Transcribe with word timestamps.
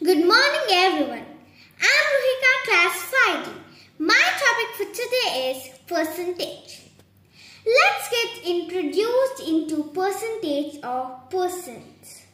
Good 0.00 0.18
morning 0.18 0.66
everyone. 0.70 1.26
I'm 1.82 2.04
Ruhika 2.14 2.52
class 2.66 3.12
5D. 3.12 3.50
My 3.98 4.14
topic 4.14 4.70
for 4.76 4.94
today 4.94 5.50
is 5.50 5.76
percentage. 5.88 6.82
Let's 7.66 8.08
get 8.08 8.46
introduced 8.46 9.40
into 9.44 9.90
percentage 9.92 10.78
or 10.84 11.18
percent. 11.30 12.26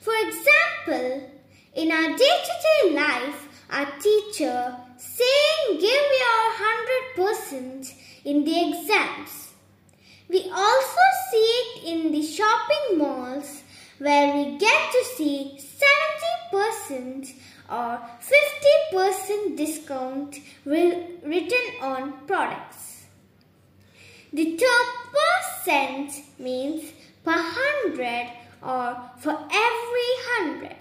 For 0.00 0.14
example, 0.16 1.28
in 1.74 1.92
our 1.92 2.08
day-to-day 2.16 2.82
-day 2.84 2.94
life, 3.04 3.40
our 3.68 3.88
teacher 4.06 4.58
saying 4.96 5.64
give 5.84 6.06
your 6.24 6.42
100% 6.56 7.92
in 8.24 8.36
the 8.46 8.56
exams. 8.68 9.32
We 10.32 10.40
also 10.64 11.04
see 11.28 11.48
it 11.60 11.70
in 11.92 11.98
the 12.14 12.24
shopping 12.36 12.86
malls 12.96 13.48
where 13.98 14.26
we 14.36 14.42
get 14.56 14.80
to 14.94 15.00
see 15.16 15.38
70% 16.52 17.34
or 17.70 18.00
50% 18.92 19.56
discount 19.56 20.38
written 20.64 21.64
on 21.82 22.12
products. 22.26 23.06
The 24.32 24.56
term 24.56 24.86
percent 25.16 26.12
means 26.38 26.92
per 27.24 27.32
hundred 27.34 28.30
or 28.62 29.10
for 29.18 29.32
every 29.32 30.12
hundred. 30.30 30.76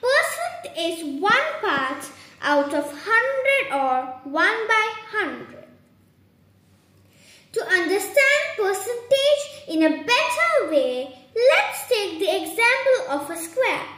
Percent 0.00 0.78
is 0.78 1.20
one 1.20 1.48
part 1.60 2.10
out 2.40 2.72
of 2.72 2.92
hundred 2.92 3.74
or 3.74 4.30
one 4.30 4.68
by 4.68 4.92
hundred. 5.10 5.64
To 7.52 7.66
understand 7.66 8.42
percentage 8.56 9.42
in 9.66 9.82
a 9.82 10.04
better 10.04 10.70
way, 10.70 11.18
let's 11.34 11.88
take 11.88 12.20
the 12.20 12.36
example 12.36 13.10
of 13.10 13.30
a 13.30 13.36
square. 13.36 13.97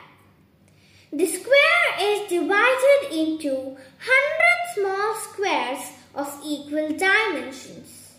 Is 2.00 2.30
divided 2.30 3.12
into 3.12 3.54
100 3.54 3.76
small 4.74 5.14
squares 5.16 5.92
of 6.14 6.40
equal 6.42 6.96
dimensions. 6.96 8.14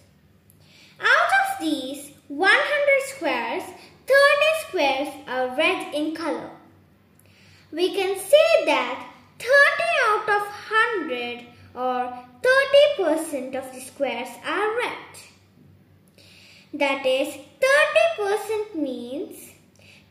Out 0.99 1.31
of 1.41 1.59
these 1.59 2.11
100 2.27 3.01
squares, 3.15 3.63
30 4.05 4.17
squares 4.67 5.07
are 5.27 5.57
red 5.57 5.95
in 5.95 6.15
color. 6.15 6.51
We 7.71 7.95
can 7.95 8.19
say 8.19 8.65
that 8.65 9.03
30 9.39 9.49
out 10.09 10.29
of 10.29 10.43
100 10.45 11.47
or 11.73 12.19
30% 12.99 13.55
of 13.55 13.73
the 13.73 13.81
squares 13.81 14.29
are 14.45 14.77
red. 14.77 15.11
That 16.75 17.03
is 17.03 17.35
30% 18.19 18.75
means 18.75 19.51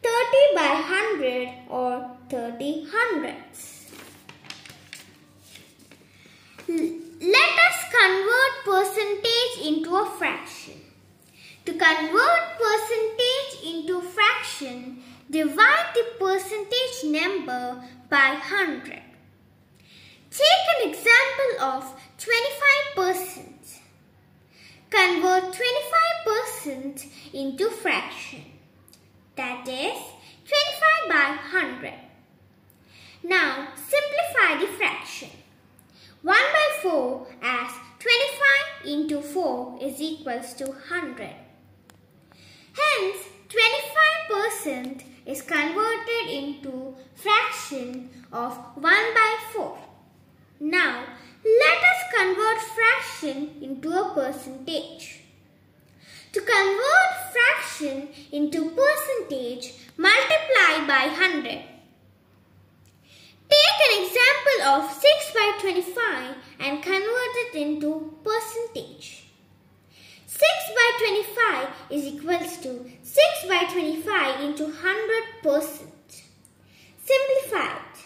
30 0.03 0.55
by 0.55 0.69
100 0.87 1.49
or 1.69 2.17
30 2.29 2.87
hundreds. 2.91 3.91
Let 6.69 7.53
us 7.67 7.79
convert 7.91 8.65
percentage 8.65 9.67
into 9.67 9.95
a 9.95 10.07
fraction. 10.19 10.81
To 11.67 11.73
convert 11.73 12.45
percentage 12.59 13.75
into 13.75 14.01
fraction, 14.01 15.03
divide 15.31 15.95
the 15.95 16.05
percentage 16.19 17.05
number 17.05 17.85
by 18.09 18.31
100. 18.41 19.03
Take 20.31 20.67
an 20.77 20.89
example 20.89 21.53
of 21.61 21.95
25%. 22.97 23.81
Convert 24.91 25.55
25% 26.25 27.07
into 27.35 27.71
fraction. 27.71 28.45
That 29.41 29.67
is 29.67 29.99
25 30.45 31.09
by 31.09 31.29
100. 31.51 31.95
Now 33.23 33.69
simplify 33.75 34.61
the 34.61 34.67
fraction. 34.77 35.31
1 36.21 36.37
by 36.37 36.69
4 36.83 37.27
as 37.41 37.71
25 38.01 38.87
into 38.93 39.23
4 39.23 39.79
is 39.81 39.99
equals 39.99 40.53
to 40.57 40.67
100. 40.67 41.31
Hence 42.83 43.17
25% 43.49 45.05
is 45.25 45.41
converted 45.41 46.29
into 46.29 46.95
fraction 47.15 48.11
of 48.31 48.59
1 48.75 48.83
by 48.83 49.37
4. 49.55 49.79
Now, 50.61 51.03
let 51.43 51.79
us 51.93 52.01
convert 52.15 52.59
fraction 52.77 53.57
into 53.63 53.91
a 53.91 54.13
percentage. 54.13 55.21
To 56.33 56.41
convert 56.41 57.11
fraction 57.33 58.09
into 58.31 58.71
percentage, 58.71 58.90
multiply 59.31 60.87
by 60.87 61.07
100. 61.07 61.45
Take 63.49 63.81
an 63.87 64.05
example 64.05 64.59
of 64.67 64.93
6 64.93 65.33
by 65.35 65.59
25 65.61 66.37
and 66.59 66.83
convert 66.83 67.35
it 67.45 67.55
into 67.55 68.13
percentage. 68.25 69.27
6 70.27 70.43
by 70.75 70.91
25 70.99 71.69
is 71.91 72.05
equals 72.07 72.57
to 72.59 72.91
6 73.03 73.47
by 73.49 73.65
25 73.73 74.41
into 74.41 74.65
100 74.65 75.43
percent. 75.43 76.23
Simplified 77.05 77.99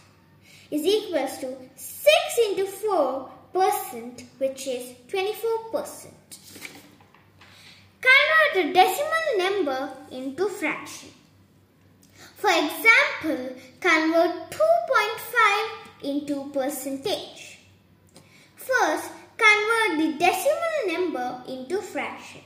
is 0.71 0.85
equals 0.85 1.39
to 1.39 1.57
6 1.77 2.11
into 2.49 2.67
4 2.67 3.31
percent 3.55 4.25
which 4.39 4.67
is 4.67 4.95
24 5.09 5.59
percent. 5.73 6.39
Convert 8.01 8.67
a 8.67 8.73
decimal 8.75 9.14
number 9.45 9.91
into 10.11 10.49
fraction. 10.49 11.11
For 12.37 12.51
example, 12.51 13.57
convert 13.81 14.51
2.5 14.51 15.71
into 16.03 16.51
percentage. 16.51 17.59
First, 18.57 19.11
convert 19.37 19.99
the 19.99 20.19
decimal 20.19 20.79
number 20.87 21.43
into 21.49 21.83
fraction. 21.83 22.41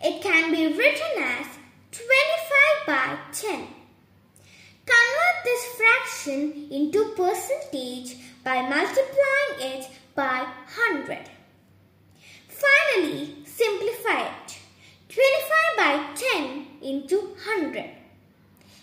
It 0.00 0.22
can 0.22 0.50
be 0.50 0.66
written 0.66 1.12
as 1.18 1.46
25 1.92 2.86
by 2.86 3.18
10. 3.32 3.66
Convert 4.92 5.38
this 5.44 5.64
fraction 5.78 6.68
into 6.70 7.12
percentage 7.16 8.16
by 8.44 8.62
multiplying 8.62 9.56
it 9.60 9.90
by 10.14 10.46
100. 10.66 11.30
Finally, 12.48 13.36
simplify. 13.44 14.45
25 15.16 15.76
by 15.78 16.14
10 16.14 16.66
into 16.82 17.16
100 17.18 17.90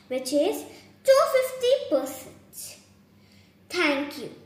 which 0.08 0.34
is 0.34 0.64
250%. 1.92 2.78
Thank 3.70 4.18
you. 4.18 4.43